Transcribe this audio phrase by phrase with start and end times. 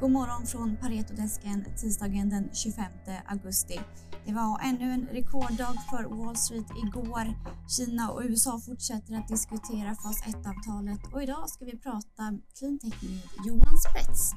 [0.00, 2.84] God morgon från Paretodesken tisdagen den 25
[3.26, 3.80] augusti.
[4.26, 7.34] Det var ännu en rekorddag för Wall Street igår.
[7.76, 13.46] Kina och USA fortsätter att diskutera fas 1-avtalet och idag ska vi prata cleantech med
[13.46, 14.32] Johan Spets.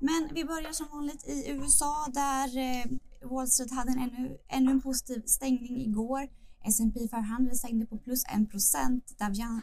[0.00, 2.84] Men vi börjar som vanligt i USA där eh,
[3.30, 6.28] Wall Street hade en ännu, ännu en positiv stängning igår.
[6.64, 9.04] S&P 500 stängde på plus 1 procent,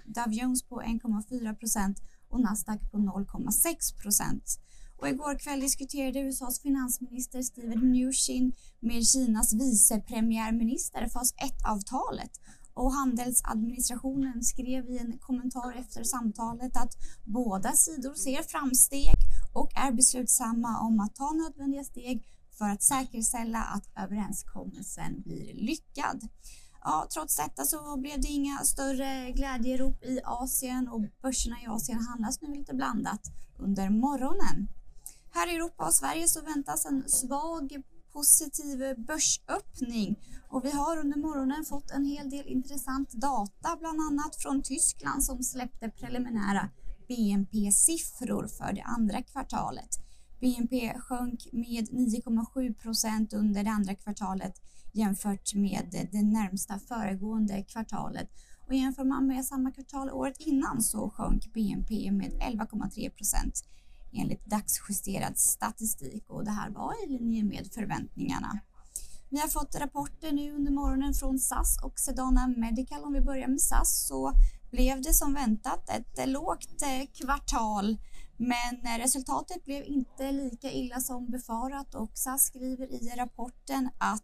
[0.05, 1.97] Dow Jones på 1,4 procent
[2.29, 4.59] och Nasdaq på 0,6 procent.
[4.97, 12.31] Och igår kväll diskuterade USAs finansminister Steven Mnuchin med Kinas vicepremiärminister fas 1-avtalet
[12.73, 16.93] och handelsadministrationen skrev i en kommentar efter samtalet att
[17.23, 19.15] båda sidor ser framsteg
[19.53, 22.27] och är beslutsamma om att ta nödvändiga steg
[22.57, 26.27] för att säkerställa att överenskommelsen blir lyckad.
[26.83, 31.99] Ja, trots detta så blev det inga större glädjerop i Asien och börserna i Asien
[32.09, 33.21] handlas nu lite blandat
[33.57, 34.67] under morgonen.
[35.37, 37.81] Här i Europa och Sverige så väntas en svag
[38.13, 44.35] positiv börsöppning och vi har under morgonen fått en hel del intressant data, bland annat
[44.35, 46.69] från Tyskland som släppte preliminära
[47.07, 49.89] BNP-siffror för det andra kvartalet.
[50.39, 54.53] BNP sjönk med 9,7 procent under det andra kvartalet
[54.93, 58.29] jämfört med det närmsta föregående kvartalet.
[58.67, 63.63] Och jämför man med samma kvartal året innan så sjönk BNP med 11,3 procent
[64.13, 68.59] enligt dagsjusterad statistik och det här var i linje med förväntningarna.
[69.29, 73.03] Vi har fått rapporter nu under morgonen från SAS och Sedana Medical.
[73.03, 74.33] Om vi börjar med SAS så
[74.71, 77.97] blev det som väntat ett eh, lågt eh, kvartal
[78.37, 84.23] men eh, resultatet blev inte lika illa som befarat och SAS skriver i rapporten att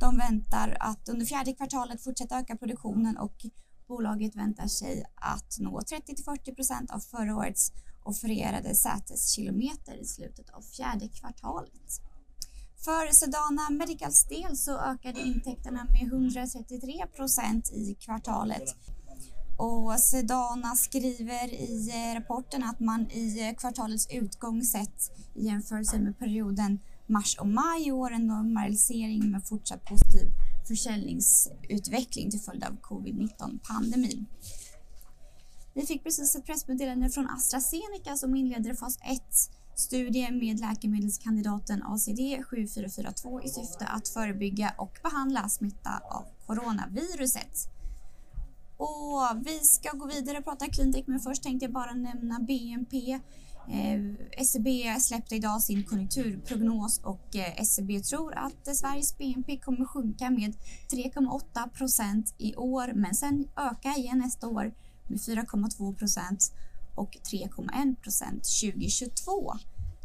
[0.00, 3.46] de väntar att under fjärde kvartalet fortsätta öka produktionen och
[3.88, 10.62] bolaget väntar sig att nå 30-40 procent av förra årets offererade säteskilometer i slutet av
[10.62, 12.00] fjärde kvartalet.
[12.84, 18.76] För Sedana Medicals del så ökade intäkterna med 133 procent i kvartalet.
[19.58, 26.78] Och Sedana skriver i rapporten att man i kvartalets utgång sett i jämförelse med perioden
[27.06, 30.28] mars och maj i år en normalisering med fortsatt positiv
[30.68, 34.26] försäljningsutveckling till följd av covid-19 pandemin.
[35.74, 39.22] Vi fick precis ett pressmeddelande från AstraZeneca som inleder fas 1
[39.74, 47.76] studie med läkemedelskandidaten ACD7442 i syfte att förebygga och behandla smitta av coronaviruset.
[48.76, 53.20] Och vi ska gå vidare och prata cleantech men först tänkte jag bara nämna BNP.
[53.68, 54.00] Eh,
[54.30, 60.30] SCB släppte idag sin konjunkturprognos och eh, SCB tror att eh, Sveriges BNP kommer sjunka
[60.30, 60.54] med
[60.92, 64.74] 3,8 procent i år men sen öka igen nästa år
[65.08, 66.52] med 4,2 procent
[66.94, 69.52] och 3,1 procent 2022.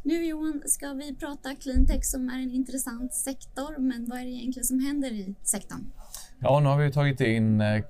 [0.04, 4.32] Nu Johan ska vi prata cleantech som är en intressant sektor, men vad är det
[4.32, 5.92] egentligen som händer i sektorn?
[6.40, 7.84] Ja, nu har vi tagit in eh,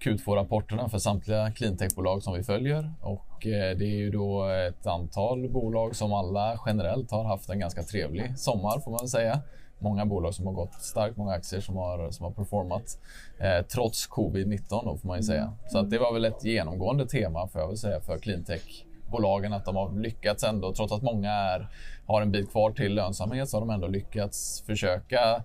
[0.00, 5.48] Q2-rapporterna för samtliga cleantechbolag som vi följer och eh, det är ju då ett antal
[5.48, 9.42] bolag som alla generellt har haft en ganska trevlig sommar får man säga
[9.80, 12.98] många bolag som har gått starkt, många aktier som har, som har performat
[13.38, 15.52] eh, trots covid-19 då, får man ju säga.
[15.68, 19.52] Så att det var väl ett genomgående tema får jag väl säga för cleantech cleantech-bolagen
[19.52, 21.68] att de har lyckats ändå, trots att många är,
[22.06, 25.44] har en bit kvar till lönsamhet, så har de ändå lyckats försöka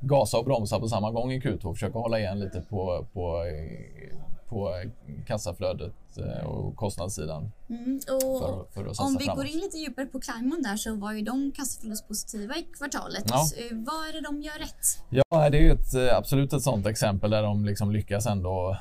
[0.00, 3.44] gasa och bromsa på samma gång i Q2, försöka hålla igen lite på, på
[4.50, 4.82] på
[5.26, 7.52] kassaflödet eh, och kostnadssidan.
[7.68, 9.36] Mm, och för, för om vi framåt.
[9.36, 13.24] går in lite djupare på Climon där så var ju de kassaflödespositiva i kvartalet.
[13.28, 13.46] Ja.
[13.56, 15.04] Eh, vad är det de gör rätt?
[15.10, 18.76] Ja, det är ett, eh, absolut ett sånt exempel där de liksom lyckas ändå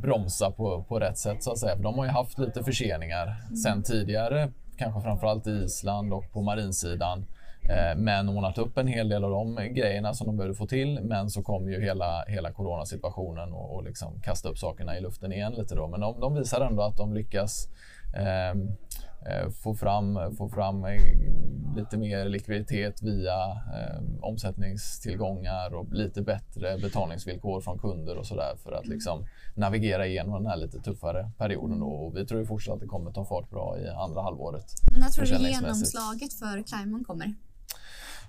[0.00, 1.76] bromsa på, på rätt sätt så att säga.
[1.76, 3.56] För de har ju haft lite förseningar mm.
[3.56, 7.26] sen tidigare, kanske framförallt i Island och på marinsidan.
[7.62, 11.00] Eh, men ordnat upp en hel del av de grejerna som de behövde få till.
[11.02, 15.32] Men så kom ju hela, hela coronasituationen och, och liksom kasta upp sakerna i luften
[15.32, 15.88] igen lite då.
[15.88, 17.68] Men de, de visar ändå att de lyckas
[18.16, 20.90] eh, eh få fram, få fram eh,
[21.76, 28.72] lite mer likviditet via eh, omsättningstillgångar och lite bättre betalningsvillkor från kunder och sådär för
[28.72, 31.82] att liksom navigera igenom den här lite tuffare perioden.
[31.82, 34.64] Och vi tror fortsatt att det kommer ta fart bra i andra halvåret.
[34.98, 37.34] När tror du genomslaget för Climon kommer?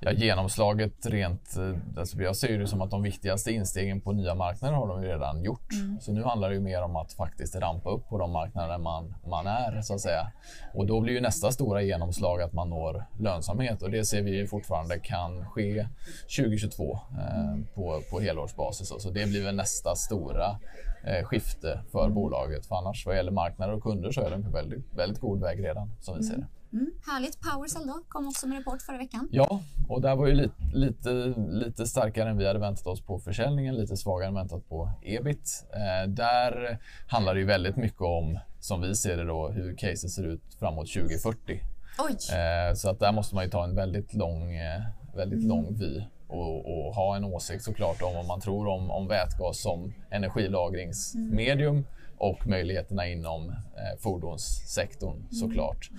[0.04, 1.58] Ja, genomslaget rent...
[1.58, 5.02] Eh, alltså jag ser det som att de viktigaste instegen på nya marknader har de
[5.02, 5.72] redan gjort.
[5.72, 6.02] Mm.
[6.02, 9.48] Så nu handlar det mer om att faktiskt rampa upp på de marknader man, man
[9.48, 10.32] är, så att säga.
[10.74, 14.48] Och då blir ju nästa stora genomslag att man når lönsamhet och det ser vi
[14.48, 15.88] fortfarande kan ske
[16.38, 18.94] 2022 eh, på, på helårsbasis.
[19.00, 20.60] Så det blir väl nästa stora
[21.04, 22.14] eh, skifte för mm.
[22.14, 22.66] bolaget.
[22.66, 25.64] För annars vad gäller marknader och kunder så är de på väldigt, väldigt god väg
[25.64, 26.48] redan, som vi ser det.
[26.74, 27.42] Mm, härligt.
[27.42, 29.28] Powercell då kom också med rapport förra veckan.
[29.32, 31.10] Ja, och där var ju lite, lite,
[31.50, 35.66] lite starkare än vi hade väntat oss på försäljningen, lite svagare än väntat på ebit.
[35.74, 40.12] Eh, där handlar det ju väldigt mycket om, som vi ser det då, hur caset
[40.12, 41.60] ser ut framåt 2040.
[42.00, 42.38] Oj!
[42.38, 44.82] Eh, så att där måste man ju ta en väldigt lång, eh,
[45.16, 45.50] väldigt mm.
[45.50, 49.62] lång vy och, och, ha en åsikt såklart om vad man tror om, om vätgas
[49.62, 51.86] som energilagringsmedium mm.
[52.22, 55.90] Och möjligheterna inom eh, fordonssektorn såklart.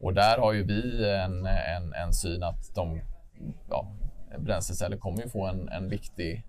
[0.00, 3.00] Och där har ju vi en, en, en syn att de
[3.68, 3.92] ja,
[4.38, 6.46] bränsleceller kommer ju få en, en, viktig,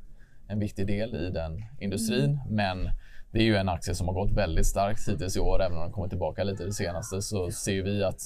[0.48, 2.40] en viktig del i den industrin.
[2.46, 2.56] Mm.
[2.56, 2.90] Men
[3.32, 5.84] det är ju en aktie som har gått väldigt starkt hittills i år, även om
[5.84, 8.20] den kommer tillbaka lite det senaste så ser vi att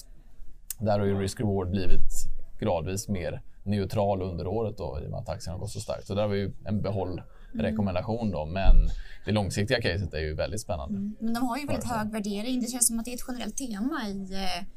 [0.79, 2.11] där har ju risk-reward blivit
[2.59, 6.07] gradvis mer neutral under året då, i och med att aktien har gått så starkt.
[6.07, 6.81] Så där var ju en
[7.57, 8.75] behållrekommendation då, men
[9.25, 10.97] det långsiktiga caset är ju väldigt spännande.
[10.97, 11.15] Mm.
[11.19, 12.61] Men de har ju väldigt hög värdering.
[12.61, 14.67] Det känns som att det är ett generellt tema i eh,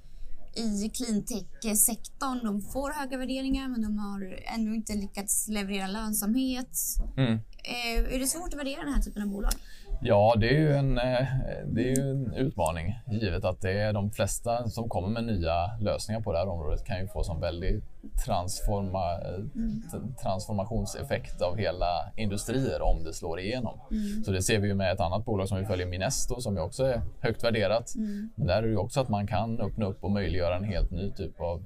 [0.58, 2.40] i cleantech-sektorn.
[2.44, 6.78] De får höga värderingar men de har ännu inte lyckats leverera lönsamhet.
[7.16, 7.32] Mm.
[7.64, 9.52] Eh, är det svårt att värdera den här typen av bolag?
[10.00, 11.26] Ja, det är ju en, eh,
[11.66, 16.20] det är en utmaning givet att det är de flesta som kommer med nya lösningar
[16.20, 17.84] på det här området kan ju få som väldigt
[18.26, 19.14] transforma,
[19.54, 19.82] mm.
[20.22, 23.80] transformationseffekt av hela industrier om det slår igenom.
[23.90, 24.24] Mm.
[24.24, 26.60] Så det ser vi ju med ett annat bolag som vi följer, Minesto, som ju
[26.60, 27.94] också är högt värderat.
[27.96, 28.30] Mm.
[28.34, 30.90] Men där är det ju också att man kan öppna upp och möjliggöra en helt
[30.90, 31.60] ny typ av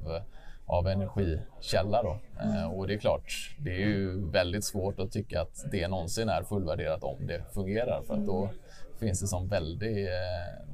[0.73, 2.03] av energikälla.
[2.03, 2.19] Då.
[2.41, 6.29] Eh, och det är klart, det är ju väldigt svårt att tycka att det någonsin
[6.29, 8.57] är fullvärderat om det fungerar för att då mm.
[9.01, 10.65] finns det som väldigt, eh,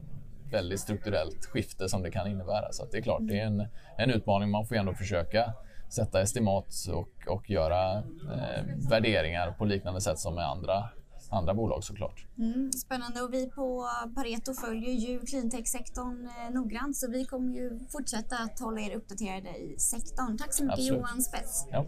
[0.50, 2.73] väldigt strukturellt skifte som det kan innebära.
[2.73, 3.67] Så det är klart, det är en,
[3.97, 4.50] en utmaning.
[4.50, 5.53] Man får ändå försöka
[5.89, 10.89] sätta estimat och, och göra eh, värderingar på liknande sätt som med andra
[11.31, 12.27] andra bolag såklart.
[12.39, 17.79] Mm, spännande och vi på Pareto följer ju cleantech-sektorn eh, noggrant så vi kommer ju
[17.89, 20.39] fortsätta att hålla er uppdaterade i sektorn.
[20.39, 20.99] Tack så mycket Absolut.
[20.99, 21.67] Johan Spets.
[21.71, 21.87] Ja.